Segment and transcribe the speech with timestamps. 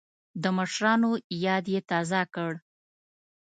[0.41, 1.11] د مشرانو
[1.45, 2.51] یاد یې تازه کړ.